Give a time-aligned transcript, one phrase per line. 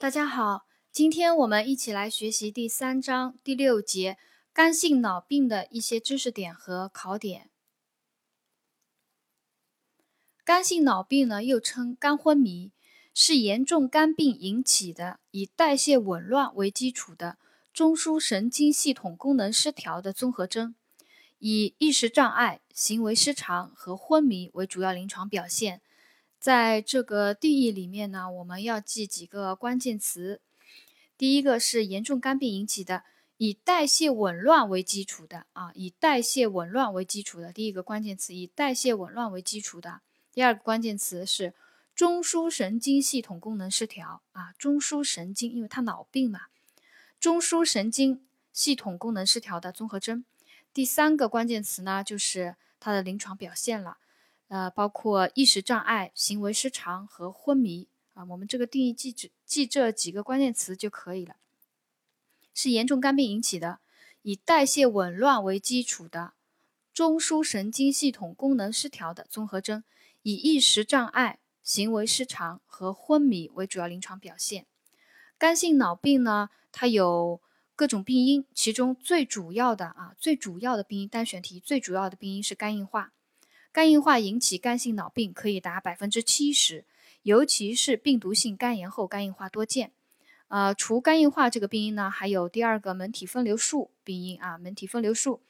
[0.00, 4.16] 大家好，今天我们一起来学习第三章第六节
[4.52, 7.50] 肝性脑病的一些知识点和考点。
[10.44, 12.70] 肝性脑病呢，又称肝昏迷，
[13.12, 17.36] 是严重肝病引起的，以代谢紊乱为基础的
[17.72, 20.76] 中枢神经系统功能失调的综合征，
[21.40, 25.82] 以意识障碍、行为失常和昏迷为主要临床表现。
[26.38, 30.40] 在这个定义里面呢，我们要记几个关键词。
[31.16, 33.02] 第一个是严重肝病引起的，
[33.38, 37.52] 以代谢紊乱为基础的啊，以代谢紊乱为基础的。
[37.52, 40.00] 第一个关键词以代谢紊乱为基础的。
[40.32, 41.54] 第二个关键词是
[41.92, 46.42] 中枢神经系统功能失调啊，中枢神经，因为它脑病嘛，
[47.18, 50.24] 中枢神经系统功能失调的综合征。
[50.72, 53.98] 第三个关键词呢，就是它的临床表现了。
[54.48, 61.36] 呃，包括意识障碍、行为失常和昏迷啊，我们这个定义记这记这几个关键词就可以了。
[62.54, 63.80] 是严重肝病引起的，
[64.22, 66.32] 以代谢紊乱为基础的
[66.92, 69.84] 中枢神经系统功能失调的综合征，
[70.22, 74.66] 以意识障碍、行为失常和昏迷为主要临床表现。
[75.38, 77.40] 肝性脑病呢，它有
[77.76, 83.12] 各种病因，其中最主要的啊，最主要的病因单选题，最主要的病因是肝硬化。
[83.78, 86.84] 肝硬化引起肝性脑病可以达百分之七十，
[87.22, 89.92] 尤其是病毒性肝炎后肝硬化多见。
[90.48, 95.40] 呃，除肝硬化这个病因呢，还有第二个门体分流术病因啊，门体分流术。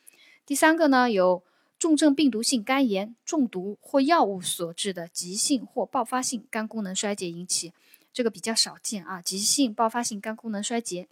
[0.44, 1.42] 第三个呢，有
[1.78, 7.72] 重症病毒性肝炎、中毒或药物所致的急性或爆发性肝功能衰竭引起，
[8.12, 11.08] 这个比较少见啊，急性爆发性肝功能衰竭。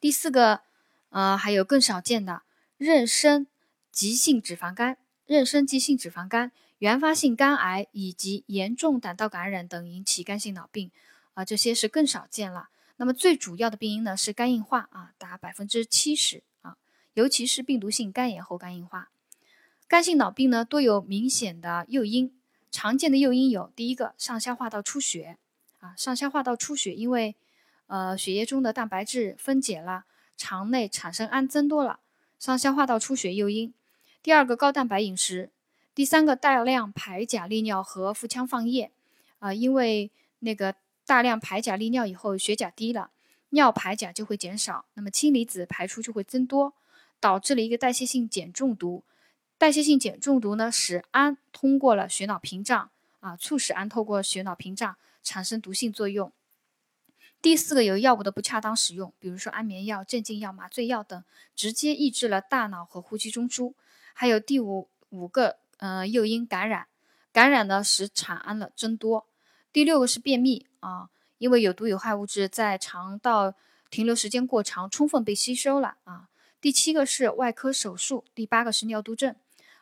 [0.00, 0.62] 第四个，
[1.10, 2.44] 呃，还有更少见的
[2.78, 3.44] 妊娠
[3.92, 4.96] 急性脂肪肝。
[5.26, 10.90] 妊娠急性脂肪肝、原发性肝癌以及严重胆道感染等引起肝性脑病，
[11.34, 12.68] 啊，这些是更少见了。
[12.98, 16.76] 那么最主要的病因呢是肝硬化啊，达百分之七十啊，
[17.14, 19.10] 尤其是病毒性肝炎后肝硬化。
[19.88, 22.32] 肝性脑病呢多有明显的诱因，
[22.70, 25.38] 常见的诱因有第一个上消化道出血
[25.80, 27.34] 啊，上消化道出血，因为
[27.88, 30.04] 呃血液中的蛋白质分解了，
[30.36, 31.98] 肠内产生氨增多了，
[32.38, 33.74] 上消化道出血诱因。
[34.26, 35.50] 第二个高蛋白饮食，
[35.94, 38.90] 第三个大量排钾利尿和腹腔放液，
[39.38, 40.10] 啊，因为
[40.40, 40.74] 那个
[41.06, 43.12] 大量排钾利尿以后血钾低了，
[43.50, 46.74] 尿排钾就会减少，那么氢离子排出就会增多，
[47.20, 49.04] 导致了一个代谢性碱中毒。
[49.58, 56.32] 代谢性碱中毒呢，使氨通过了血脑屏障，啊，促使氨透过血脑屏障产生毒性作用。
[57.40, 61.22] 第四个有药物的不恰当使用，比如说安眠药、镇静药、麻醉药等，
[61.54, 63.72] 直接抑制了大脑和呼吸中枢。
[64.18, 66.86] 还有第五五个，呃，诱因感染，
[67.34, 69.26] 感染呢使产氨了增多。
[69.70, 73.52] 第六个是便秘啊，因为有毒有害物质在肠道
[73.90, 76.30] 停留时间过长，充分被吸收了啊。
[76.62, 79.36] 第七个是外科手术，第八个是尿毒症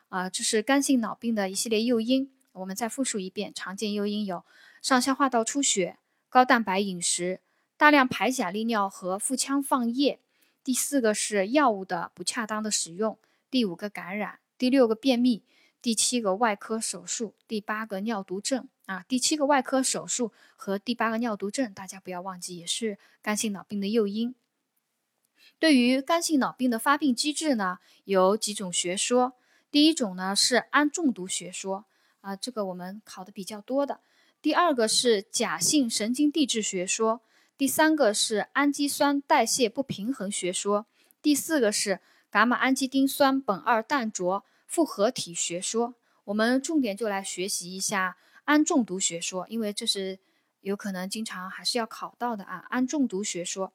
[0.09, 2.29] 啊，这是肝性脑病的一系列诱因。
[2.51, 4.43] 我们再复述一遍，常见诱因有
[4.81, 5.97] 上消化道出血、
[6.27, 7.39] 高蛋白饮食、
[7.77, 10.19] 大量排钾利尿和腹腔放液。
[10.61, 13.17] 第四个是药物的不恰当的使用。
[13.55, 15.41] 第五个感染，第六个便秘，
[15.81, 24.35] 第七个外科手术，第八个尿毒症啊，第七个外科手术和第八个尿毒症，大家不要忘记，也是肝性脑病的诱因。
[25.57, 29.37] 对于肝性脑病的发病机制呢，有几种学说。
[29.71, 31.85] 第一种呢是氨中毒学说
[32.19, 34.01] 啊，这个我们考的比较多的。
[34.41, 37.21] 第二个是假性神经递质学说，
[37.57, 40.87] 第三个是氨基酸代谢不平衡学说，
[41.21, 42.01] 第四个是。
[42.35, 50.19] 伽马氨基丁酸苯二氮卓复合体学说，我们重点就来学习一下氨中毒学说，因为这是
[50.59, 52.65] 有可能经常还是要考到的啊。
[52.71, 53.71] 氨中毒学说，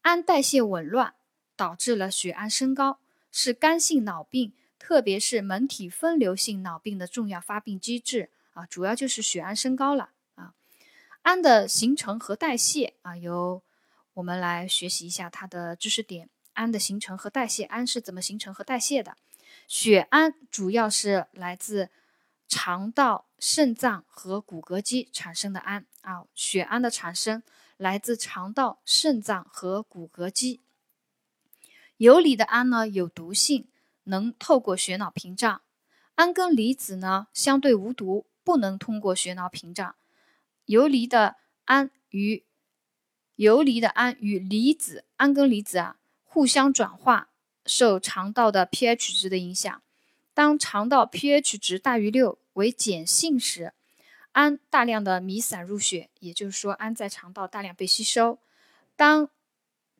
[0.00, 1.12] 氨代谢紊乱
[1.54, 2.98] 导致了血氨升高，
[3.30, 10.54] 是肝性脑病，特别是门体分流性脑病的重要发病机制啊，主要就是血氨升高了啊。
[11.20, 13.60] 氨的形成和代谢啊，由
[14.14, 16.30] 我们来学习一下它的知识点。
[16.54, 19.16] 氨的形成和代谢，氨是怎么形成和代谢的？
[19.68, 21.90] 血氨主要是来自
[22.48, 26.24] 肠道、肾脏和骨骼肌产生的氨啊。
[26.34, 27.42] 血氨的产生
[27.76, 30.60] 来自肠道、肾脏和骨骼肌。
[31.96, 33.68] 游离的氨呢有毒性，
[34.04, 35.62] 能透过血脑屏障。
[36.16, 39.94] 氨根离子呢相对无毒，不能通过血脑屏障。
[40.66, 42.44] 游离的氨与
[43.36, 45.96] 游离的氨与离子氨根离子啊。
[46.32, 47.28] 互相转化，
[47.66, 49.82] 受肠道的 pH 值的影响。
[50.32, 53.74] 当肠道 pH 值大于六为碱性时，
[54.32, 58.38] 氨大量的弥散入血，也就是说氨在肠道大量被吸收。
[58.96, 59.28] 当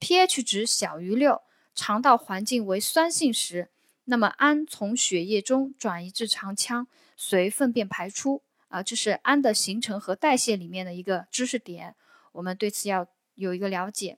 [0.00, 1.42] pH 值小于六，
[1.74, 3.68] 肠道环境为酸性时，
[4.06, 8.42] 那么氨从血液中转移至肠腔，随粪便排出。
[8.68, 11.94] 啊，这是氨的形成和代谢里面的一个知识点，
[12.32, 14.16] 我们对此要有一个了解。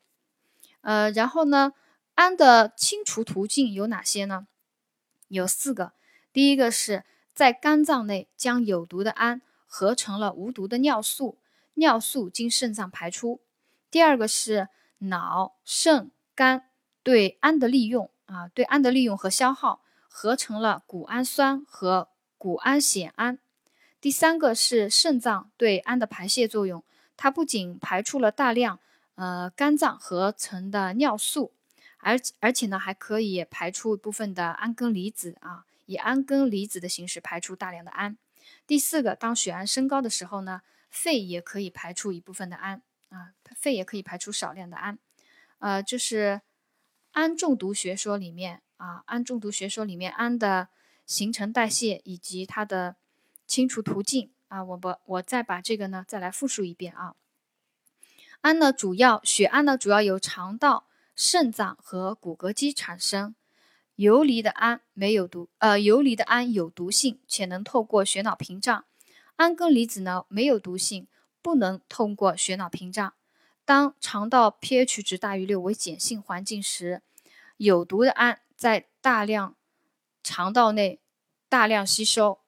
[0.82, 1.72] 呃，然后呢，
[2.14, 4.46] 氨的清除途径有哪些呢？
[5.28, 5.93] 有四个。
[6.32, 11.38] 第一个是在肝脏内将有毒的氨合成了无毒的尿素，
[11.75, 13.40] 尿素经肾脏排出。
[13.90, 14.69] 第二个是
[14.99, 16.69] 脑、肾、肝
[17.02, 22.08] 对氨的利用啊，对氨的利用和消耗，合成了谷氨酸和
[22.38, 23.38] 谷氨酰胺。
[24.00, 26.84] 第三个是肾脏对氨的排泄作用，
[27.17, 28.78] 它不仅排出了大量
[29.14, 31.52] 呃肝脏合成的尿素，
[32.05, 38.19] 而而且呢还可以排出部分的氨根离子啊，以氨根离子的形式排出大量的氨。
[38.67, 40.61] 第四个，当血氨升高的时候呢，
[40.91, 44.99] 肺也可以排出一部分的氨啊，肺也可以排出少量的氨。
[45.59, 46.43] 呃，就是
[47.12, 50.69] 氨中毒学说里面啊，氨中毒学说里面氨的
[51.06, 52.97] 形成、代谢以及它的
[53.47, 57.15] 清除途径啊，我不，我再把这个呢再来复述一遍啊。
[58.43, 63.34] 氨呢，主要血氨呢主要由肠道、肾脏和骨骼肌产生。
[63.96, 68.84] 游离的氨没有毒，呃，游离的氨有毒性，且能透过血脑屏障。
[69.37, 71.06] 氨根离子呢没有毒性，
[71.40, 73.14] 不能通过血脑屏障。
[73.64, 77.02] 当肠道 pH 值大于六为碱性环境时，
[77.56, 79.55] 有毒的氨在大量
[80.25, 80.99] 肠道内
[81.49, 82.40] 大量吸收。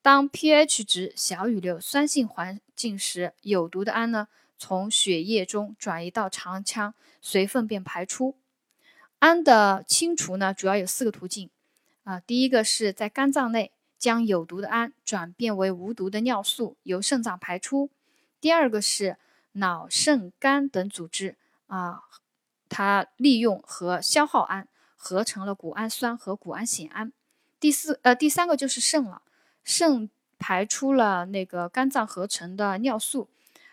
[0.00, 4.28] 当 pH 值小于六酸性环境时，有毒的氨呢
[4.60, 6.92] 从血液中转移到肠腔，
[7.22, 8.36] 随粪便排出。
[9.18, 11.48] 氨的清除呢，主要有四个途径
[12.04, 12.20] 啊。
[12.20, 17.88] 第一个是在肝脏内将有毒的氨转变为无毒的尿素，由肾脏排出。
[18.38, 19.16] 第二个是
[19.52, 21.36] 脑、肾、肝等组织
[21.66, 22.02] 啊，
[22.68, 27.12] 它利用和消耗氨，合成了谷氨酸和谷氨酰胺。
[27.58, 29.22] 第四呃，第三个就是肾了，
[29.64, 33.28] 肾排出了那个肝脏合成的尿素，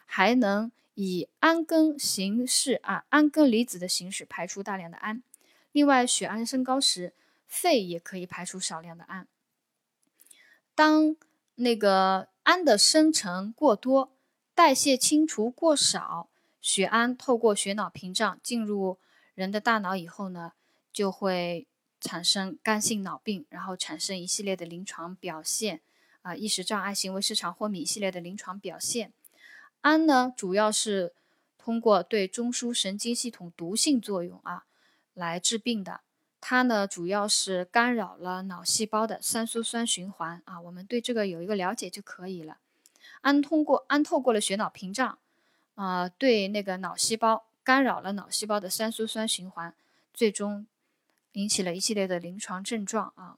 [0.08, 5.22] 还能以氨根形式啊，氨根离子的形式排出大量的氨。
[5.72, 7.14] 另外，血氨升高时，
[7.46, 9.28] 肺也可以排出少量的氨。
[10.74, 11.16] 当
[11.56, 14.12] 那个氨的生成过多，
[14.56, 16.30] 代谢清除过少，
[16.62, 18.98] 血氨透过血脑屏障进入
[19.36, 20.54] 人的大脑以后呢，
[20.92, 21.68] 就会
[22.00, 25.82] 产生肝性脑病，然后产生一系列的临床表现
[26.24, 29.14] 啊，意识障碍、行为失常、昏迷一系列的临床表现。
[29.88, 31.14] 氨呢，主要是
[31.58, 34.66] 通过对中枢神经系统毒性作用啊。
[35.14, 36.02] 来治病的，
[36.42, 42.58] 它呢主要是干扰了脑细胞的三羧酸循环啊，我们对这个有一个了解就可以了。
[43.22, 45.18] 氨通过氨透过了血脑屏障，
[45.76, 49.74] 啊，对那个脑细胞干扰了脑细胞的三羧酸循环，
[50.14, 50.68] 最终
[51.32, 53.38] 引起了一系列的临床症状啊。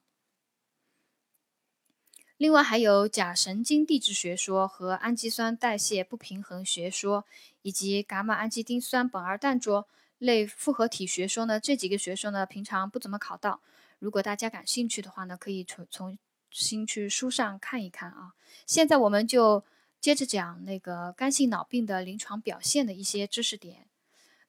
[2.39, 7.25] 另外还有假神经递质学说和氨基酸代谢不平衡学说，
[7.63, 9.89] 以及伽马氨基丁酸苯二氮卓。
[10.19, 13.59] 类复合体学说呢，这几个学说呢，平常不怎么考到。
[13.99, 16.17] 如果大家感兴趣的话呢，可以重重
[16.49, 18.31] 新去书上看一看啊。
[18.65, 19.65] 现在我们就
[19.99, 23.87] 接着讲那个肝性脑病的临床表现的一些知识点。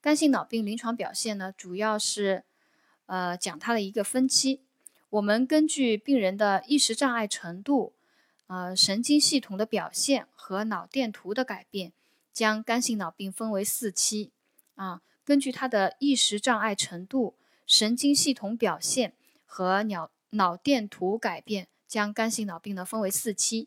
[0.00, 2.44] 肝性脑病临床表现呢，主要是
[3.06, 4.62] 呃讲它的一个分期。
[5.10, 7.92] 我们根据病人的意识障碍程度、
[8.46, 11.92] 呃神经系统的表现和脑电图的改变，
[12.32, 14.30] 将肝性脑病分为四期
[14.76, 15.02] 啊。
[15.24, 17.34] 根据他的意识障碍程度、
[17.66, 19.14] 神经系统表现
[19.44, 23.66] 和脑脑电图改变，将肝性脑病呢分为四期。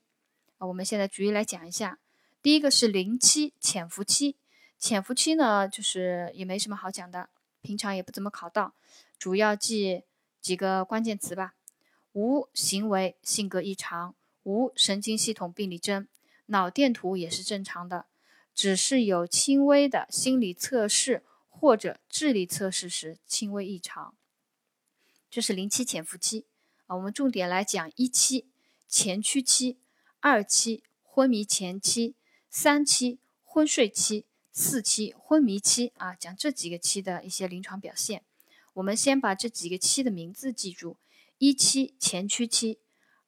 [0.58, 2.00] 啊，我们现在逐一来讲一下。
[2.42, 4.38] 第一个是零期潜伏期，
[4.80, 7.30] 潜伏期呢就是也没什么好讲的，
[7.62, 8.74] 平常也不怎么考到，
[9.18, 10.04] 主要记
[10.44, 11.56] 几个关键词吧：
[12.12, 16.08] 无行为性格异常，无神经系统病理征，
[16.46, 18.06] 脑电图也是正常的，
[18.54, 21.24] 只是有轻微的心理测试。
[21.56, 24.16] 或者智力测试时轻微异常，
[25.30, 26.46] 这是零期潜伏期
[26.88, 26.96] 啊。
[26.98, 28.50] 我们重点来讲一期
[28.90, 29.78] 前驱期、
[30.20, 32.16] 二期昏迷前期、
[32.50, 38.24] 三期昏睡期、四期昏迷期啊，讲这几个期的一些临床表现。
[38.74, 40.98] 我们先把这几个期的名字记住：
[41.38, 42.80] 一期前驱期、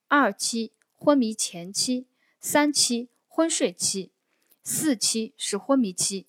[0.08, 2.08] 二期昏迷前期、
[2.40, 4.12] 三期昏睡期、
[4.64, 6.26] 四期是昏迷期。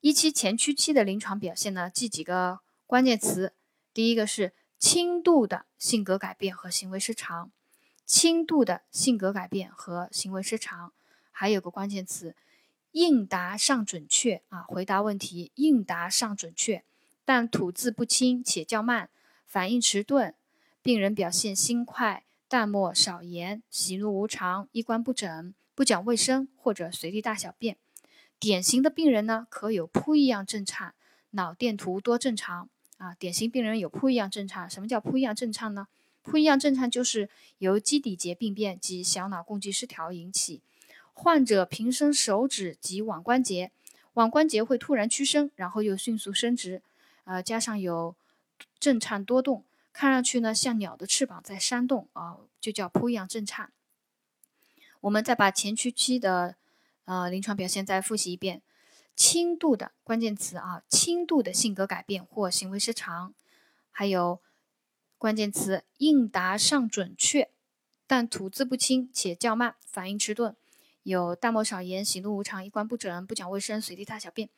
[0.00, 3.52] 一期前驱期的临床表现呢，记几个关键词。
[3.94, 7.50] 第一个是轻度的性格改变和行为失常，
[8.04, 10.92] 轻度的性格改变和行为失常，
[11.30, 12.36] 还有个关键词，
[12.92, 16.84] 应答上准确啊，回答问题应答上准确，
[17.26, 19.10] 但吐字不清且较慢，
[19.46, 20.32] 反应迟钝，
[20.80, 27.76] 病人表现心快、淡漠、少言、喜怒无常、衣冠不整、不讲卫生或者随地大小便。
[28.38, 30.94] 典型的病人呢，可有扑异样震颤，
[31.30, 32.68] 脑电图多正常
[32.98, 33.14] 啊。
[33.18, 35.88] 典型病人有扑异样震颤，什么叫扑异样震颤呢？
[36.22, 37.28] 扑异样震颤就是
[37.58, 40.62] 由基底节病变及小脑共济失调引起。
[41.12, 43.72] 患者平伸手指及腕关节，
[44.14, 46.82] 腕关节会突然屈伸，然后又迅速伸直，
[47.26, 48.16] 呃，加上有
[48.80, 53.72] 震颤多动，看上去呢像鸟的翅膀在扇动啊，就叫扑样震颤。
[55.00, 56.56] 我们再把前驱期的
[57.04, 58.62] 呃临床表现再复习一遍：
[59.14, 63.34] 轻度的关键词啊，轻度的性格改变或行为失常，
[63.90, 64.40] 还有
[65.18, 67.50] 关键词应答尚准确，
[68.06, 70.54] 但吐字不清且较慢，反应迟钝。
[71.06, 74.48] 有淡漠少言、喜怒无常、衣冠不整、不讲卫生、随地大小便。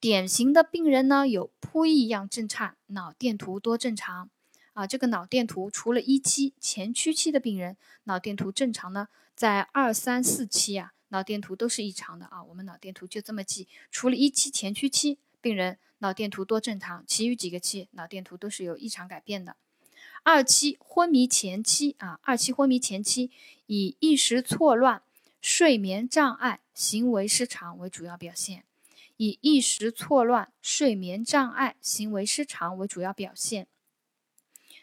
[0.00, 4.28] 典型的病人呢，有扑异样震颤，脑电图多正常。
[4.72, 9.06] 啊，这个脑电图除了一期前驱期的病人脑电图正常呢，
[9.36, 12.42] 在二三四期啊，脑电图都是异常的啊。
[12.42, 19.54] 我们脑电图就这么记，除了一期前驱期病人脑电图多正常，其余几个期脑电图都是有异常改变的。
[20.24, 23.30] 二期昏迷前期啊，二期昏迷前期
[23.66, 25.02] 以意识错乱。
[25.42, 28.64] 睡眠障碍、行为失常为主要表现，
[29.16, 33.66] 以意识错乱、睡眠障碍、行为失常为主要表现。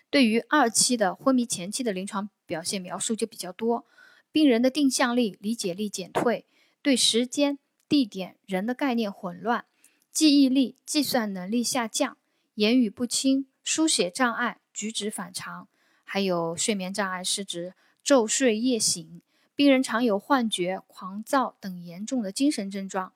[0.10, 3.86] 对于二期的昏迷前期的临床表现描述就比较多，
[4.34, 6.46] 病人的定向力、理解力减退，
[6.82, 9.64] 对时间、地点、人的概念混乱，
[10.12, 12.18] 记忆力、计算能力下降，
[12.56, 15.70] 言语不清，书写障碍，举止反常，
[16.04, 17.74] 还有睡眠障碍是指
[18.04, 19.22] 昼睡夜醒。
[19.60, 23.12] 病人常有幻觉、狂躁等严重的精神症状，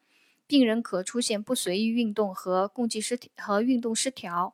[0.45, 4.53] 病人可出现不随意运动和共济失和运动失调。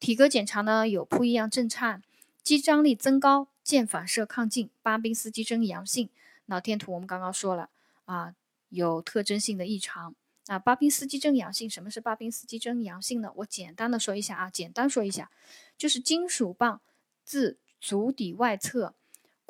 [0.00, 2.02] 体格检查呢有扑一样震颤，
[2.42, 6.08] 肌张力增高，腱反射亢进，巴宾斯基征阳性。
[6.46, 7.68] 脑电图我们刚刚说了
[8.06, 8.34] 啊，
[8.70, 10.14] 有特征性的异常。
[10.46, 13.30] 那巴宾斯基征阳性，什么是巴宾斯基征阳性呢？
[13.36, 15.30] 我简单的说一下啊，简单说一下，
[15.76, 16.80] 就是金属棒
[17.22, 18.94] 自足底外侧。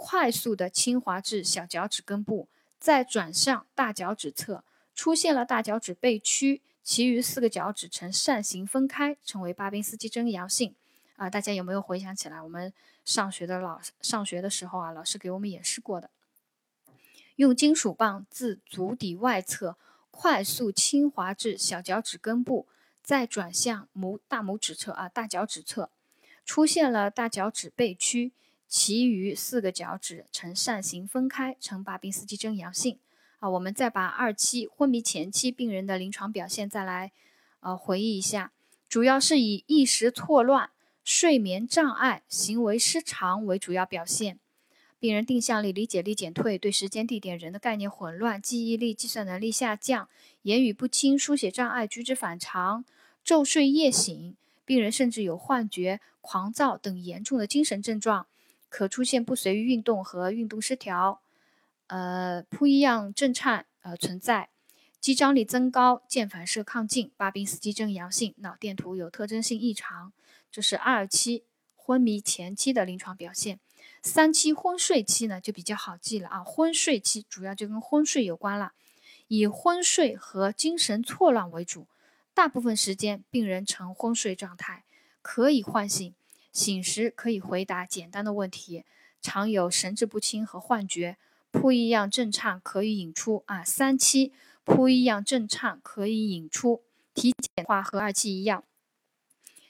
[0.00, 2.47] 快速的轻滑至小脚趾根部，
[2.78, 4.62] 再转向大脚趾侧，
[4.95, 10.76] 出现了大脚趾背屈，其余四个脚趾呈扇形分开，成为巴宾斯基征阳性。
[11.17, 12.40] 啊，大家有没有回想起来？
[12.40, 12.73] 我们
[13.05, 16.11] 上学的老上学的时候啊，老师给我们演示过的，
[17.35, 19.76] 用金属棒自足底外侧
[20.12, 22.69] 快速轻滑至小脚趾根部，
[23.02, 25.90] 再转向拇大拇指侧啊大脚趾侧，
[26.45, 28.31] 出现了大脚趾背屈。
[28.68, 32.98] 其余四个脚趾呈扇形分开，呈巴宾斯基征阳性。
[33.38, 37.12] 啊，我们再把二期昏迷前期病人的临床表现再来，
[37.60, 38.52] 呃，回忆一下，
[38.88, 40.70] 主要是以意识错乱、
[41.02, 44.38] 睡眠障碍、行为失常为主要表现。
[44.98, 50.08] 病人定向力、理解力减退，对时间、地点、人的概念混乱，记忆力、计算能力下降，
[50.42, 52.84] 言语不清，书写障碍，举止反常，
[53.25, 54.37] 昼睡夜醒。
[54.64, 58.26] 病人甚至有幻觉、狂躁等严重的精神症状。
[58.68, 61.20] 可出现不随意运动和运动失调，
[61.87, 64.50] 呃，扑异样震颤呃存在，
[65.00, 70.12] 肌张力增高，见反射亢进，巴宾斯基征阳性，脑电图有特征性异常，
[70.50, 71.44] 这是二期
[71.75, 73.58] 昏迷前期的临床表现。
[74.02, 78.72] 三期昏睡期呢就比较好记了啊，昏睡期主要就跟昏睡有关了，
[79.28, 81.87] 以昏睡和精神错乱为主，
[82.34, 84.84] 大部分时间病人呈昏睡状态，
[85.22, 86.14] 可以唤醒。
[86.52, 88.85] 醒时可以回答简单的问题，
[89.21, 91.17] 常有神志不清和幻觉，
[91.50, 93.62] 扑一样震颤可以引出啊。
[93.64, 94.33] 三期
[94.64, 96.83] 扑一样震颤可以引出，
[97.14, 98.64] 体检的话和二期一样，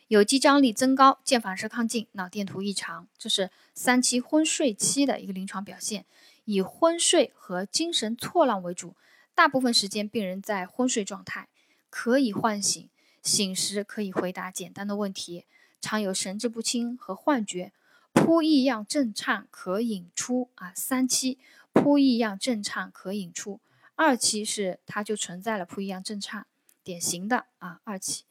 [0.06, 6.06] 有肌张力增高，见反射亢进，脑电图异常，这是三期昏睡期的一个临床表现，
[6.44, 8.94] 以昏睡和精神错乱为主，
[9.34, 11.48] 大部分时间病人在昏睡状态，
[11.90, 12.88] 可以唤醒，
[13.22, 15.44] 醒时可以回答简单的问题。
[15.80, 17.72] 常有神志不清和幻觉，
[18.12, 20.72] 扑异样震颤可引出啊。
[20.74, 21.38] 三期
[21.72, 23.60] 扑异样震颤可引出，
[23.94, 26.46] 二期是它就存在了扑异样震颤，
[26.82, 27.80] 典型的啊。
[27.84, 28.24] 二期，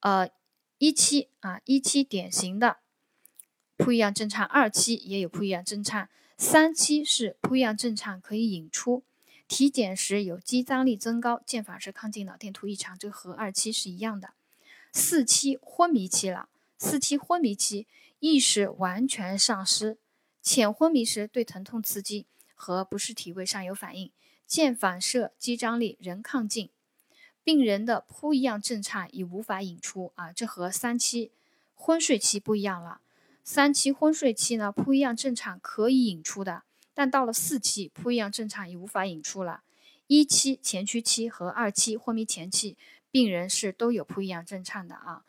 [0.00, 0.30] 呃，
[0.78, 2.78] 一期啊，一期典型的
[3.76, 9.02] 扑异样震颤，二期也有扑异样震颤，三期是扑异样震颤可以引出，
[9.48, 14.34] 体检时有肌张力增高，见反射亢进，脑电图异常，这和二期是一样的。
[14.92, 17.86] 四期昏迷期了，四期昏迷期
[18.18, 19.98] 意识完全丧失，
[20.42, 24.10] 浅昏迷时对疼痛刺激和不适体位上有反应，
[24.46, 26.70] 见反射肌张力仍亢进，
[27.44, 31.30] 病人的扑一样震颤已无法引出啊，这和三期
[31.74, 33.00] 昏睡期不一样了。
[33.44, 36.64] 三期昏睡期呢，扑一样震颤可以引出的，
[36.94, 39.62] 但到了四期，扑一样震颤已无法引出了。
[40.08, 42.76] 一期前驱期和二期昏迷前期，
[43.16, 45.24] 病人是都有扑一样震颤的啊。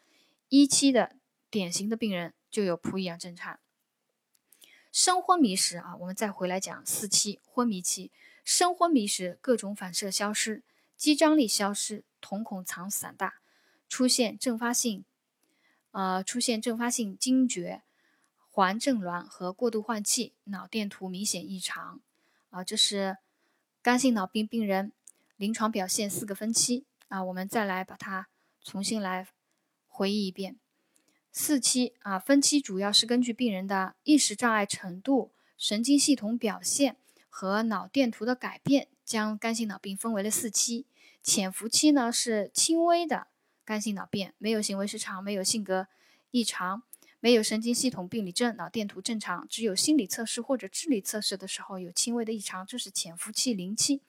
[0.49, 1.15] 一期的
[1.49, 3.61] 典型的病人就有扑一样震颤。
[4.91, 8.11] 深昏迷时啊，我们再回来讲四期昏迷期。
[8.43, 10.63] 深昏迷时，各种反射消失，
[10.97, 13.35] 肌张力消失，瞳孔藏散大，
[13.87, 15.05] 出现阵发性，
[15.91, 17.83] 呃，出现阵发性惊厥、
[18.49, 22.01] 环振挛和过度换气，脑电图明显异常。
[22.49, 23.17] 啊，这是
[23.81, 24.91] 肝性脑病病人
[25.37, 26.83] 临床表现四个分期。
[27.07, 28.27] 啊，我们再来把它
[28.63, 29.27] 重新来
[29.87, 30.57] 回忆一遍。
[31.31, 36.97] 四期啊，分期主要是根据病人的意识障碍程度、神经系统表现。
[37.29, 40.87] 和脑电图的改变，将肝性脑病分为了四期。
[41.21, 43.27] 潜伏期呢是轻微的
[43.63, 45.87] 肝性脑病，没有行为失常，没有性格
[46.31, 46.81] 异常，
[47.19, 54.01] 没有神经系统病理症，脑电图正常，只有心理测试或者智力测试的时候有轻微的异常，这是潜伏期零期。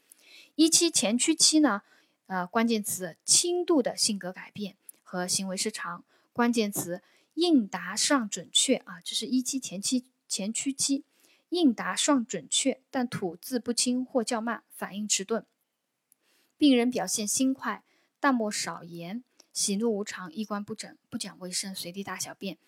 [0.54, 1.82] 一期前驱期呢，
[2.28, 7.02] 呃，关键词轻度的性格改变和行为失常，关键词
[7.34, 11.04] 应答上准确啊，这是一期前期前驱期。
[11.50, 15.46] 应答尚准确，但吐字不清或较慢，反应迟钝。
[16.58, 17.82] 病人表现心快，
[18.20, 22.58] 淡漠少言，喜怒无常，衣冠不整，不讲卫生，随地大小便。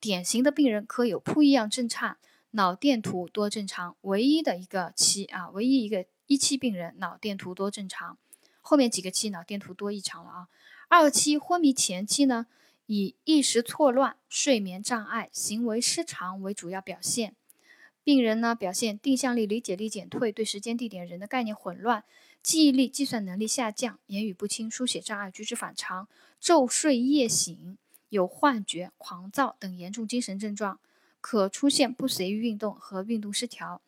[0.00, 2.16] 典型的病人可有扑一样震颤，
[2.52, 3.94] 脑电图多正常。
[4.00, 8.16] 唯一的一个期啊，唯一一个一期病人脑电图多正常，
[8.60, 10.48] 后面几个期脑电图多异常了啊。
[10.88, 12.46] 二期昏迷前期呢，
[12.86, 17.36] 以意识错乱、睡眠障碍、行为失常为主要表现。
[18.02, 22.02] 病人呢表现定向力、理解力减退，对时间、地点、人的概念混乱，
[22.42, 26.08] 记忆力、计算能力下降，言语不清，书写障碍，举止反常，
[26.42, 27.76] 昼睡夜醒，
[28.08, 30.80] 有幻觉、狂躁等严重精神症状，
[31.20, 33.82] 可出现不随意运动和运动失调。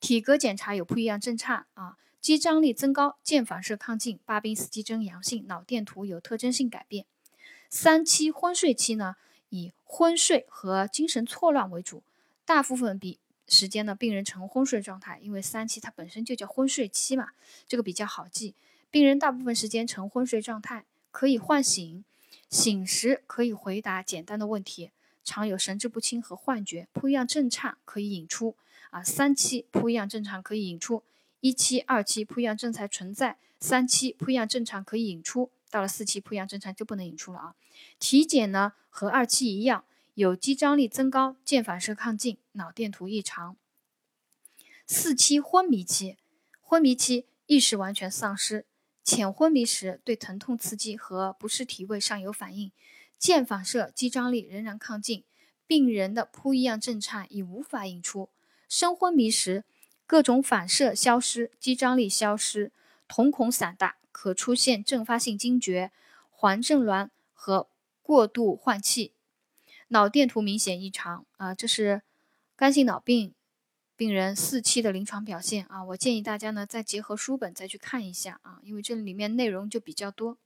[0.00, 7.06] 体格检查有不一样震颤啊，肌张力增高，见反射亢进，巴宾斯基征阳性，脑电图有特征性改变。
[7.70, 9.16] 三期昏睡期呢，
[9.50, 12.02] 以昏睡和精神错乱为主，
[12.44, 13.18] 大部分比。
[13.50, 13.94] 时间呢？
[13.94, 17.30] 病人呈昏睡状态，因为三期它本身就叫昏睡期嘛，
[17.66, 18.54] 这个比较好记。
[18.90, 22.04] 病人大部分时间呈昏睡状态，可以唤醒，
[22.50, 24.90] 醒时可以回答简单的问题，
[25.24, 28.54] 常有神志不清和幻觉，扑样震颤可以引出
[28.90, 29.02] 啊。
[29.02, 31.02] 三期扑样正常可以引出，
[31.40, 37.54] 一期、二期扑样正常存在，三期扑样正常可以引出，到了四期扑样正常就不能引出了啊。
[37.98, 39.84] 体检呢和二期一样。
[40.14, 43.56] 有肌张力增高，见反射亢进，脑电图异常。
[44.84, 46.16] 四期昏迷期，
[46.60, 48.66] 昏迷期意识完全丧失，
[49.04, 52.72] 浅昏迷时对疼痛刺激和不适体位尚有反应，
[53.16, 55.22] 见反射肌张力仍然亢进，
[55.68, 58.28] 病人的扑一样震颤已无法引出。
[58.68, 59.62] 深昏迷时，
[60.08, 62.72] 各种反射消失，肌张力消失，
[63.06, 65.92] 瞳孔散大，可出现阵发性惊厥、
[66.30, 67.68] 环振挛和
[68.02, 69.12] 过度换气。
[69.88, 72.00] 脑电图明显异常啊，这是
[72.56, 73.34] 肝性脑病
[73.98, 75.84] 病人四期的临床表现啊。
[75.84, 80.38] 我建议大家呢再结合书本再去看一下啊，因为这里面内容就比较多。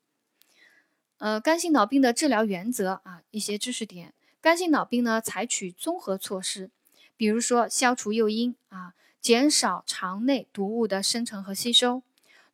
[1.18, 4.12] 呃，肝性脑病的治疗原则啊，一些知识点。
[4.40, 6.68] 肝性脑病呢，采取综合措施，
[7.16, 12.02] 比如说消除诱因啊，减少肠内毒物的生成和吸收，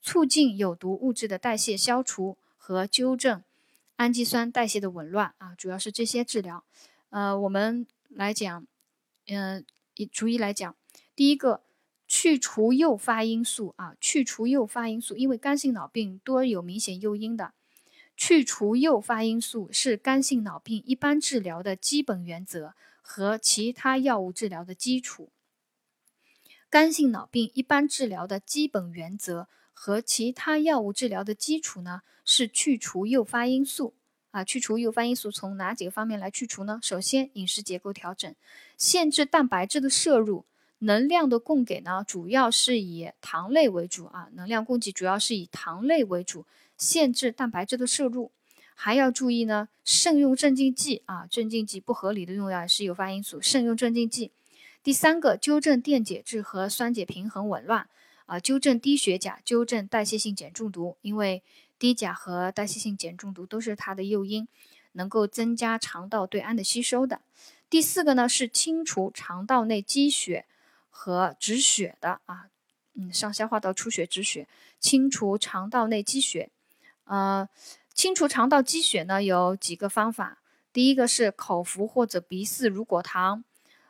[0.02, 3.42] 促进有毒物质的代谢消除和纠正。
[3.96, 6.62] 氨基酸代谢的紊乱啊，主要是这些治疗。
[7.08, 8.66] 呃，我们来讲，
[9.28, 9.64] 嗯，
[10.12, 10.76] 逐一来讲。
[11.16, 11.62] 第一个，
[12.06, 17.54] 去除诱发因素啊，去除诱发因素，因为肝性脑病多有明显诱因的。
[18.14, 25.30] 去除诱发因素是肝性脑病一般治疗的基本原则和其他药物治疗的基础。
[26.70, 29.48] 肝性脑病一般治疗的基本原则。
[29.80, 33.94] 和其他药物治疗的基础呢，是去除诱发因素
[34.32, 34.42] 啊。
[34.42, 36.80] 去除诱发因素从哪几个方面来去除呢？
[36.82, 38.34] 首先，饮食结构调整，
[38.76, 40.44] 限制蛋白质的摄入，
[40.80, 44.28] 能量的供给呢，主要是以糖类为主啊。
[44.32, 46.44] 能量供给主要是以糖类为主，
[46.76, 48.32] 限制蛋白质的摄入。
[48.74, 54.32] 还要注意呢，慎用镇静剂啊，镇静剂不合理的用药是诱发因素，慎用镇静剂。
[54.82, 57.88] 第三个，纠正电解质和酸碱平衡紊乱。
[58.26, 61.42] 啊，纠正低血钾，纠正代谢性碱中毒，因为
[61.78, 64.46] 低钾和代谢性碱中毒都是它的诱因，
[64.92, 67.22] 能够增加肠道对氨的吸收的。
[67.70, 70.44] 第四个呢是清除肠道内积血
[70.90, 72.48] 和止血的啊，
[72.92, 74.46] 嗯，上消化道出血止血，
[74.78, 76.50] 清除肠道内积血。
[77.04, 77.48] 呃，
[77.94, 83.42] 清除肠道积血呢有几个方法，第一个是口服或者鼻饲乳果糖，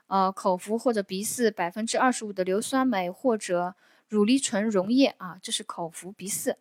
[0.08, 3.74] 呃，口服或者鼻饲百分之二十五的硫酸镁或者
[4.08, 6.56] 乳梨醇溶液啊，这是口服鼻饲。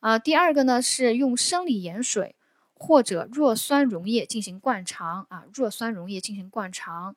[0.00, 2.36] 啊，第二个呢是用生理盐水
[2.74, 7.16] 或者弱酸溶液进行灌肠啊，弱酸溶液进行灌肠。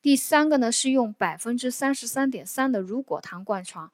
[0.00, 3.90] 第三个呢是用百分之三十三点三的乳果糖灌肠，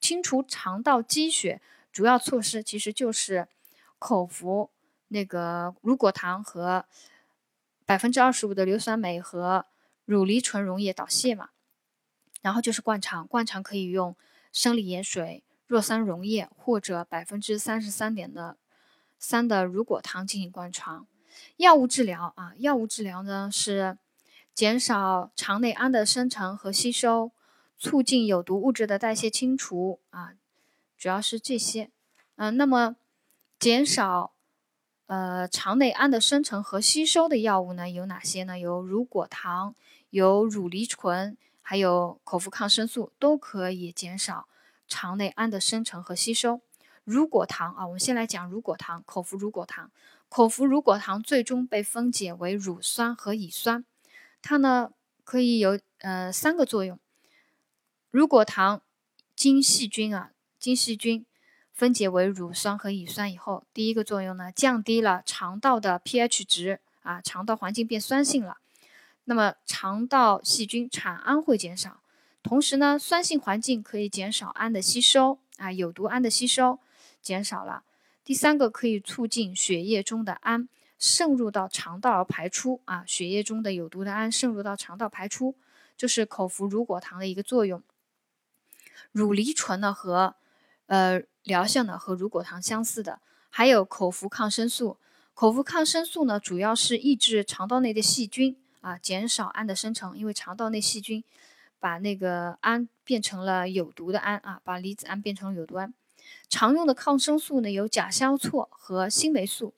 [0.00, 1.60] 清除肠道积血。
[1.90, 3.48] 主要措施其实就是
[3.98, 4.70] 口服
[5.08, 6.84] 那个乳果糖和
[7.84, 9.66] 百分之二十五的硫酸镁和
[10.10, 11.50] 乳梨醇溶液导泻嘛，
[12.42, 14.16] 然后就是灌肠，灌肠可以用
[14.52, 15.44] 生理盐水。
[15.66, 18.56] 弱酸溶液或者百分之三十三点的
[19.20, 21.06] 三的乳果糖进行灌肠。
[21.58, 23.96] 药物治疗啊，药物治疗呢是
[24.52, 27.30] 减少肠内氨的生成和吸收，
[27.78, 30.34] 促进有毒物质的代谢清除啊，
[30.98, 31.92] 主要是这些。
[32.34, 32.96] 嗯，那么
[33.60, 34.32] 减少
[35.06, 38.58] 呃肠内氨的生成和吸收的药物呢有哪些呢？
[38.58, 39.76] 有乳果糖，
[40.10, 44.46] 有乳梨醇，还有口服抗生素，都可以减少。
[44.86, 46.62] 肠内氨的生成和吸收，
[47.04, 49.88] 乳果糖啊，我们先来讲乳果糖，口服乳果糖，
[50.28, 53.84] 口服乳果糖最终被分解为乳酸和乙酸，
[54.42, 54.90] 它呢
[55.22, 56.98] 可以有呃三个作用。
[58.10, 58.82] 乳果糖
[59.36, 61.24] 经细菌啊经细菌
[61.72, 68.58] 分解为乳酸和乙酸以后，第一个作用呢降低了肠道的 pH 值啊，肠道环境变酸性了，
[69.24, 72.00] 那么肠道细菌产氨会减少。
[72.42, 76.78] 同时呢，酸性环境可以减少氨的吸收啊，有毒氨的吸收
[77.20, 77.84] 减少了。
[78.24, 85.54] 第三个可以促进血液中的氨渗入到肠道而排出啊，血液中的有毒的氨渗入到肠道排出，
[85.96, 87.82] 就是口服乳果糖的一个作用。
[89.12, 90.36] 乳梨醇呢和
[90.86, 94.98] 呃疗效呢和乳果糖相似的，还有口服抗生素。
[95.34, 101.24] 口服抗生素呢主要是抑制肠道内的细菌啊，减少氨的生成，因为肠道内细菌。
[101.82, 105.94] 把那个氨变成了有毒的氨啊，把离子氨变成了有毒氨。
[106.50, 109.72] 常用的抗生素呢有甲硝唑和新霉素。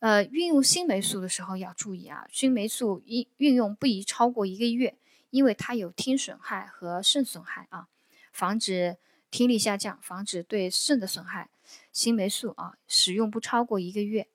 [0.00, 4.96] 呃，运用新霉素的时候要注意啊，新霉素运运用不宜超过一个月，
[5.30, 7.86] 因为它有听损害和肾损害啊，
[8.32, 8.96] 防止
[9.30, 11.50] 听力下降，防止对肾的损害。
[11.92, 14.26] 新霉素啊，使用不超过一个月。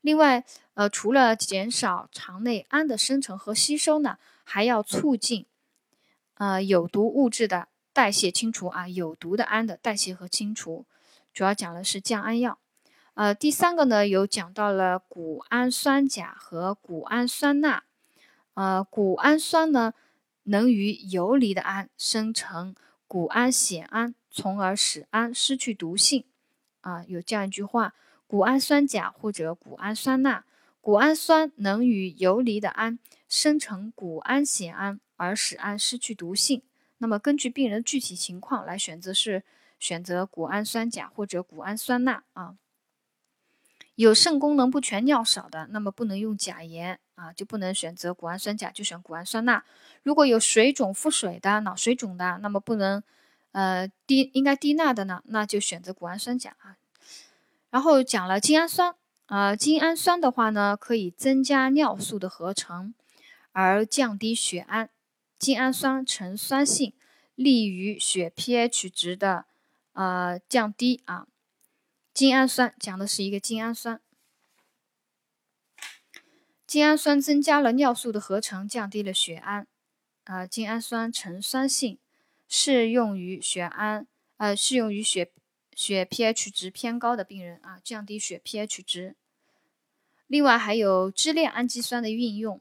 [0.00, 5.46] 另外，呃，除了减少肠内氨的生成和吸收呢，还要促进。
[6.34, 10.86] 呃，有毒物质的代谢清除啊，有毒的氨的代谢和清除，
[11.34, 12.58] 主要讲的是降氨药。
[13.14, 17.82] 呃，第三个呢，有讲到了谷氨酸钾和谷氨酸钠。
[18.54, 19.94] 呃，谷氨酸呢，
[20.44, 22.76] 能与游离的氨生成
[23.08, 26.24] 谷氨酰胺，从而使氨失去毒性。
[26.82, 27.94] 啊，有这样一句话：
[28.28, 30.44] 谷氨酸钾或者谷氨酸钠，
[30.80, 35.00] 谷氨酸能与游离的氨生成谷氨酰胺。
[35.20, 36.62] 而使氨失去毒性，
[36.98, 39.42] 那么根据病人具体情况来选择是
[39.80, 42.54] 选择谷氨酸钾或者谷氨酸钠啊。
[43.96, 49.64] 有肾功能不全、尿少的，那么不能用钾盐啊，就不能选择谷氨酸钾，就选谷氨酸钠。
[50.04, 53.02] 如果有水肿、腹水的、脑水肿的，那么不能
[53.50, 56.76] 呃低应该低钠的呢，那就选择谷氨酸钾啊。
[57.70, 58.94] 然后讲了精氨酸
[59.26, 62.94] 啊，精氨酸的话呢，可以增加尿素的合成，
[63.52, 64.90] 而降低血氨。
[65.38, 66.94] 精氨酸呈酸性，
[67.34, 69.44] 利于血 pH 值的
[69.92, 71.28] 呃降低啊。
[72.12, 74.00] 精氨酸讲的是一个精氨酸，
[76.66, 79.68] 精氨酸增加了尿素的合成，降低了血氨
[80.24, 80.44] 啊。
[80.44, 81.98] 精氨酸呈酸性，
[82.48, 85.30] 适用于血氨呃适用于血
[85.78, 89.14] 血 pH 值偏高的病人啊，降低血 pH 值。
[90.26, 92.60] 另外还有支链氨基酸的运用。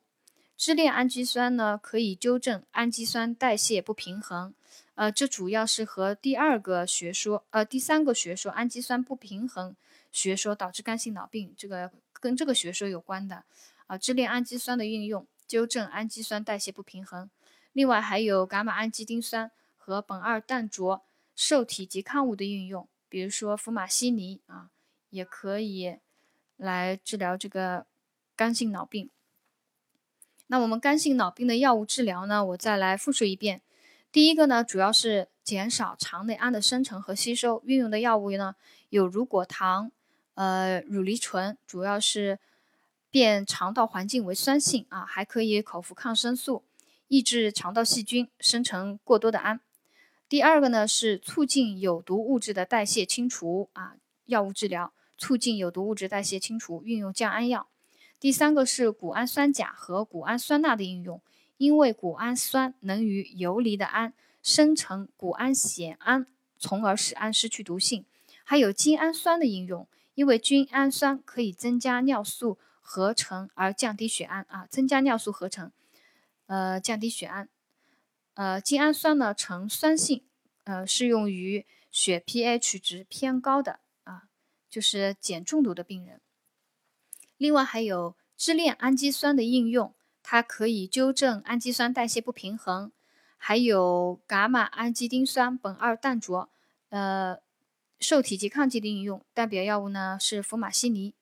[0.56, 4.53] 支链氨基酸呢，可以纠正氨基酸代谢不平衡，
[4.93, 9.75] 呃，这主要是和第二个学说，呃，第三个学说氨基酸不平衡
[10.12, 13.45] 学说导致肝性脑病，这个跟这个学说有关的，
[13.88, 17.27] 啊，支链氨基酸的运用，纠正氨基酸代谢不平衡。
[17.73, 21.03] 另外还有伽马氨基丁酸和苯二氮卓
[21.36, 24.70] 受体拮抗物的运用，比如说福马西尼啊，
[25.10, 25.98] 也可以
[26.58, 27.86] 来治疗这个
[28.36, 29.10] 肝性脑病。
[30.48, 32.43] 那我们肝性脑病的药物治疗呢？
[32.46, 33.62] 我再来复述一遍。
[34.12, 38.56] 第一个呢，主要是减少肠内氨的生成和吸收，运用的药物呢
[38.89, 39.91] 有乳果糖、
[40.36, 42.39] 呃乳梨醇，主要是
[43.12, 46.63] 变肠道环境为酸性啊，还可以口服抗生素，
[47.10, 49.60] 抑制肠道细菌生成过多的氨。
[50.29, 57.67] 第二个呢是促进有毒物质的代谢清除啊，药物治疗促进有毒物质代谢清除，运用降氨药。
[58.19, 61.21] 第三个是谷氨酸钾和谷氨酸钠的应用，
[61.57, 64.13] 因为谷氨酸能与游离的氨
[64.43, 68.05] 生成谷氨酰胺，从而使氨失去毒性。
[68.43, 75.71] 还有精氨酸的应用，因为精氨酸可以增加尿素合成而降低血氨啊，增加尿素合成，
[76.47, 77.47] 呃，降低血氨。
[78.38, 80.23] 呃，精氨酸呢呈酸性，
[80.65, 84.30] 呃，适用于血 pH 值偏高的啊，
[84.69, 86.21] 就是碱中毒的病人。
[87.38, 92.91] 另外还有支链氨基酸的应用，它可以纠正氨基酸代谢不平衡。
[93.38, 96.47] 还有伽马氨基丁酸苯二氮卓，
[96.89, 97.39] 呃，
[98.00, 101.15] 受体拮抗剂的应用，代表药物呢是福马西尼。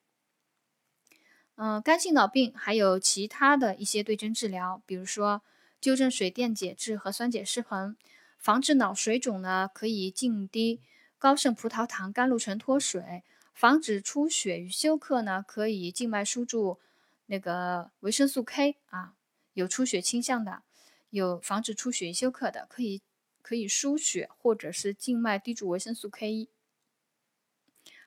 [1.55, 5.41] 嗯，肝性脑病还有其他的一些对症治疗，比如说。
[5.79, 7.95] 纠正水电解质和酸碱失衡，
[8.37, 10.81] 防治脑水肿呢，可以静滴
[11.17, 16.79] 高渗葡萄糖甘露醇脱水；防止出血与休克呢，可以静脉输注
[17.27, 19.15] 那个维生素 K 啊，
[19.53, 20.63] 有出血倾向的，
[21.09, 23.01] 有防止出血与休克的，可以
[23.41, 26.49] 可以输血或者是静脉滴注维生素 K 一。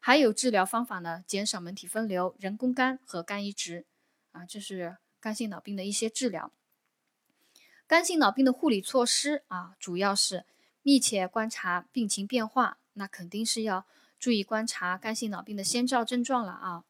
[0.01, 3.87] 还有治疗方法呢，减少门体分流、人工肝和肝移植
[4.33, 6.53] 啊，这是肝性脑病的一些治疗。
[7.89, 10.45] 肝性脑病的护理措施啊，主要是
[10.83, 13.87] 密切观察病情变化，那肯定是要
[14.21, 16.85] 注意观察肝性脑病的先兆症状了啊。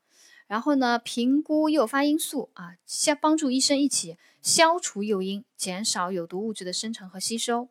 [0.48, 7.68] 然后呢，评估诱发因素啊，先帮助医生一起消除诱因，减少有毒物质的生成和吸收。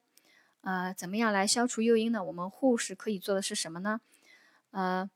[0.62, 2.24] 呃，怎么样来消除诱因呢？
[2.24, 4.00] 我们护士可以做的是什么呢？
[4.72, 5.10] 呃，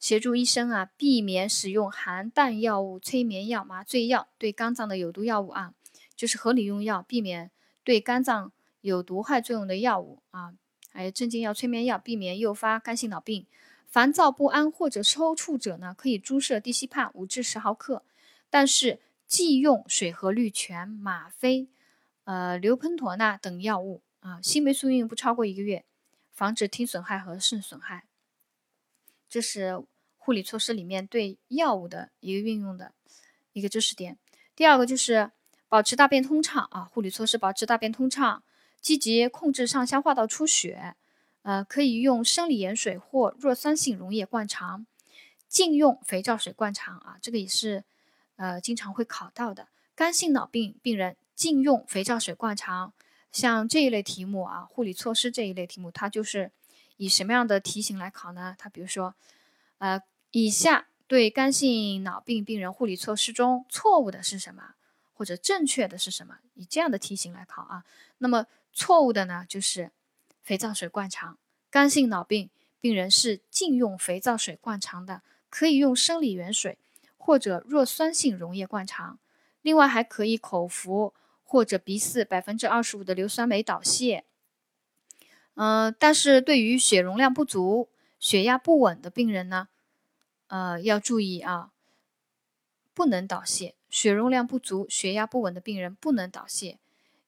[0.00, 5.74] 协助医生啊，避免使用含氮药物、催眠药、麻醉药对肝脏的有毒药物啊。
[6.22, 7.50] 就是合理用药，避免
[7.82, 10.54] 对肝脏有毒害作用的药物啊，
[10.92, 13.44] 还有镇静药、催眠药，避免诱发肝性脑病。
[13.88, 18.04] 烦躁不安或者抽搐者呢，可以注射地西泮五至十毫克，
[18.48, 21.68] 但是忌用水合氯醛、吗啡、
[22.22, 24.40] 呃硫喷妥钠等药物啊。
[24.40, 25.84] 新霉素运用不超过一个月，
[26.30, 28.04] 防止听损害和肾损害。
[29.28, 29.82] 这是
[30.16, 32.94] 护理措施里面对药物的一个运用的
[33.52, 34.16] 一个知识点。
[34.54, 35.32] 第二个就是。
[35.72, 38.42] 保持大便通畅啊，护理措施保持大便通畅，
[38.82, 40.94] 积极控制上消化道出血，
[41.40, 44.84] 呃，可以用生理盐水或弱酸性溶液灌肠，
[45.48, 47.84] 禁用肥皂水灌肠啊，这个也是
[48.36, 49.68] 呃经常会考到的。
[49.94, 52.92] 肝性脑病病人禁用肥皂水灌肠，
[53.32, 56.50] 像这一类题目啊，护理措施这一类题目，它就是
[56.98, 58.54] 以什么样的题型来考呢？
[58.58, 59.14] 它比如说，
[59.78, 64.74] 呃，以下对肝性脑病病人护理措施中错误的是什么？
[65.12, 66.38] 或者正确的是什么？
[66.54, 67.84] 以这样的题型来考啊。
[68.18, 69.90] 那么错误的呢，就是
[70.42, 71.38] 肥皂水灌肠。
[71.70, 76.78] 肝性脑病病人是禁用肥皂水灌肠的，可以用生理盐水
[77.16, 79.18] 或者弱酸性溶液灌肠。
[79.62, 84.22] 另外还可以口服或者鼻饲百分之二十五的硫酸镁导泻。
[85.54, 89.68] 嗯，但是对于血容量不足、血压不稳的病人呢，
[90.48, 91.70] 呃，要注意啊，
[92.94, 93.74] 不能导泻。
[93.92, 96.78] 血容量不足、血压不稳的病人不能导泻，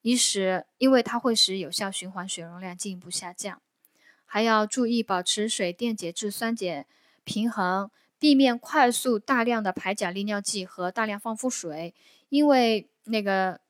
[0.01, 3.61] 以使因为它会使有效循环血容量进一步下降。
[4.25, 6.87] 还要注意保持水电解质酸碱
[7.23, 11.95] 平衡，避免快速大量的排钾利尿剂和大量放腹水，
[12.31, 13.61] 因为那个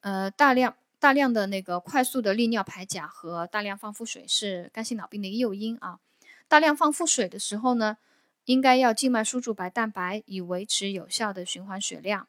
[0.00, 6.00] 呃大量大量的那个快速的利尿排钾和大量放腹水是肝性脑病的一个诱因啊。
[6.48, 7.98] 大量放腹水的时候呢？
[8.44, 12.28] 应该要静脉输注白蛋白，以维持有效的循环血量。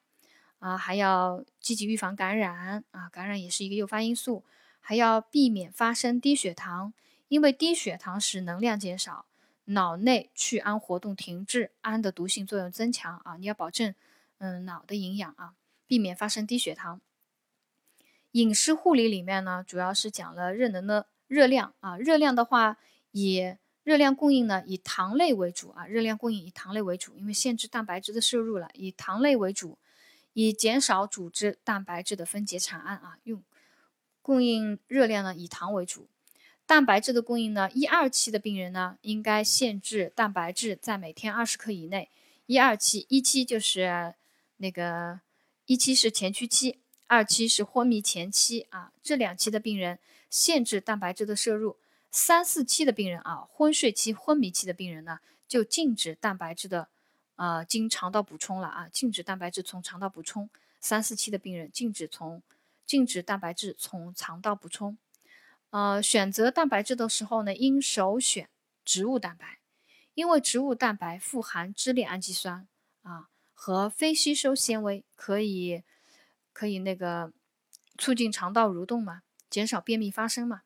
[0.59, 4.43] 啊，还要积极预防感染啊，感染也是一个诱发因素。
[4.79, 6.93] 还要避免发生低血糖，
[7.27, 9.25] 因为低血糖使能量减少，
[9.65, 13.35] 脑内去氨活动停滞，氨的毒性作用增强啊。
[13.37, 13.93] 你要保证，
[14.37, 15.53] 嗯，脑的营养啊，
[15.85, 17.01] 避免发生低血糖。
[18.31, 22.77] 饮食护理里面呢，主要是讲了热能的热量啊，热量的话
[23.11, 23.59] 也。
[23.85, 25.85] 热量供应呢，以糖类为主啊。
[25.85, 29.77] 热量供应以糖类为主，因为限制蛋白质的摄入了，以糖类为主，
[30.33, 33.19] 以减少组织蛋白质的分解产氨啊。
[33.23, 33.43] 用
[34.23, 36.07] 供应热量呢，以糖为主。
[36.65, 42.09] 蛋白质的供应呢，一二期的病人呢，应该限制蛋白质在每天二十克以内。
[42.47, 44.15] 一二期，一期就是
[44.57, 45.19] 那个
[45.67, 48.91] 一期是前驱期，二期是昏迷前期啊。
[49.03, 49.99] 这两期的病人
[50.31, 51.77] 限制蛋白质的摄入。
[52.15, 56.87] 三四期的病人啊，昏睡期、昏迷期的病人呢，就禁止蛋白质的，
[57.35, 60.49] 呃，经肠道补充了啊，禁止蛋白质从肠道补充。
[60.79, 62.41] 三四期的病人禁止从
[62.85, 64.97] 禁止蛋白质从肠道补充。
[65.71, 68.47] 呃，选择蛋白质的时候呢，应首选
[68.85, 69.59] 植物蛋白，
[70.13, 72.65] 因为植物蛋白富含支链氨基酸
[73.01, 75.83] 啊和非吸收纤维，可以
[76.53, 77.33] 可以那个
[77.97, 80.61] 促进肠道蠕动嘛，减少便秘发生嘛。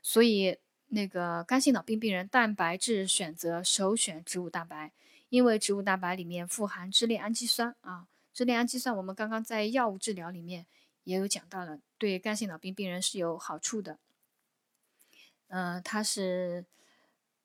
[0.00, 0.58] 所以
[0.94, 4.92] 那个肝性脑病病人蛋白质选择首选植物蛋白，
[5.28, 10.64] 因为植物蛋白里面富含支链氨基酸啊，支链氨基酸我们刚刚在药物治疗里面
[11.02, 13.98] 也有讲到了，对肝性脑病病人是有好处的。
[15.48, 16.64] 呃，它是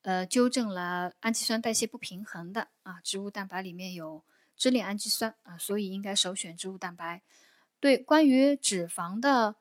[0.03, 3.01] 呃纠正了氨基酸代谢不平衡的啊。
[3.03, 4.23] 植物蛋白里面有
[4.55, 7.21] 支链氨基酸啊，所以应该首选植物蛋白。
[7.79, 9.55] 对，关于脂肪的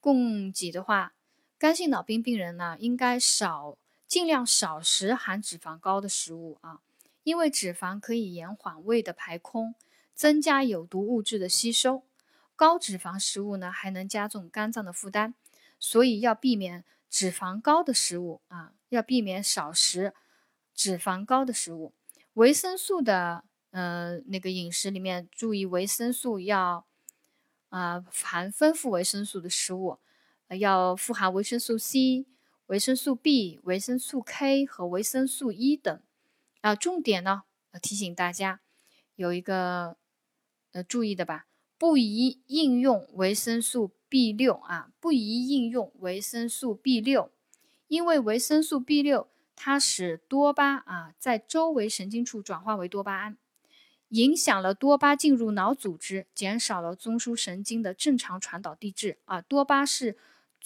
[0.00, 1.14] 供给的话，
[1.58, 6.80] 肝性脑病病人呢，应该少尽量少食含脂肪高的食物啊，
[7.22, 9.74] 因为脂肪可以延缓胃的排空，
[10.14, 12.02] 增加有毒物质的吸收。
[12.54, 15.34] 高脂肪食物呢，还能加重肝脏的负担，
[15.78, 16.84] 所以要避免。
[17.08, 20.12] 脂肪高的食物啊，要避免少食
[20.74, 21.92] 脂肪高的食物。
[22.34, 26.84] 维生素的呃那个饮食里面，注意维生素要
[27.70, 29.98] 啊含丰富维生素的食物，
[30.50, 32.26] 要富含维生素 C、
[32.66, 36.00] 维生素 B、维生素 K 和维生素 E 等。
[36.60, 37.42] 啊，重点呢
[37.82, 38.60] 提醒大家
[39.14, 39.96] 有一个
[40.72, 41.46] 呃注意的吧，
[41.78, 43.92] 不宜应用维生素。
[44.08, 47.32] B 六啊，不宜应用维生素 B 六，
[47.88, 53.36] 因为维生素 B 六它使多巴啊在周围神经处转化为多巴胺，
[54.10, 59.40] 影响了多巴进入脑组织，减少了中枢神经的正常传导递质啊。
[59.40, 60.16] 多巴是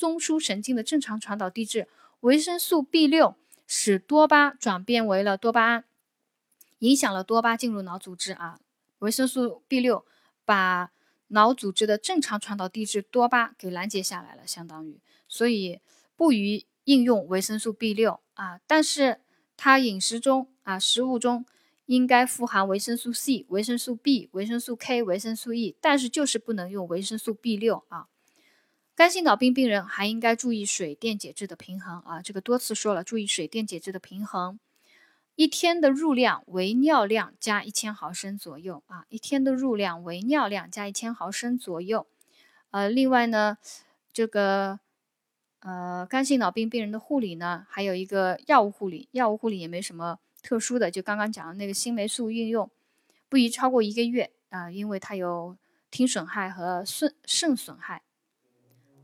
[0.00, 1.86] 中枢神经的正常传导递质，
[2.20, 3.36] 维生素 B 六
[3.66, 5.84] 使多巴转变为了多巴胺，
[6.78, 8.58] 影响了多巴进入脑组织啊。
[9.00, 10.06] 维生素 B 六
[10.46, 10.90] 把
[11.28, 15.82] 脑组织的正常传导递质多巴给拦截下来了，相当于，所以
[16.16, 18.58] 不宜应用维生素 B 六啊。
[18.66, 19.20] 但是
[19.58, 21.44] 它饮食中啊，食物中
[21.84, 28.06] 应该富含维生素 C、维生素 B、维生素 K、维生素 E，但是就是不能用维生素 B 六啊。
[29.00, 34.60] 肝性脑病病人还应该注意水电解质的平衡啊，这个多次说了，注意水电解质的平衡。
[35.36, 42.06] 一天的入量为尿量加一千毫升左右啊，一天的入量为尿量加一千毫升左右。
[42.72, 43.56] 呃，另外呢，
[44.12, 44.80] 这个
[45.60, 52.70] 呃，肝性脑病病人的护理呢，还有一个药物护理，药物护理也没什么特殊的，就刚刚讲的那个新霉素运用
[53.30, 55.56] 不宜超过一个月啊，因为它有
[55.90, 58.02] 听损害和肾肾损害。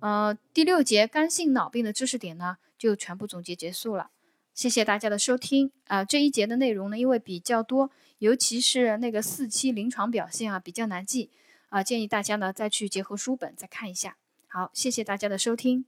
[0.01, 4.11] 呃，第六节肝性脑病的知识点呢，就全部总结结束了。
[4.55, 6.05] 谢谢大家的收听啊！
[6.05, 11.31] 这一节的内容呢，因为比较多，尤其是那个四期临床表现啊，比较难记
[11.69, 14.17] 啊，建议大家呢再去结合书本再看一下。
[14.49, 15.85] 好，谢谢大家的收听。